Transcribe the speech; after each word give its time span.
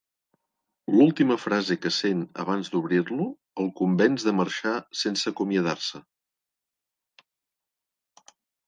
L'última 0.93 1.35
frase 1.41 1.77
que 1.83 1.91
sent 1.97 2.23
abans 2.45 2.73
d'obrirlo 2.77 3.29
el 3.65 3.69
convenç 3.83 4.27
de 4.29 4.35
marxar 4.41 4.75
sense 5.05 5.35
acomiadar-se. 5.37 6.05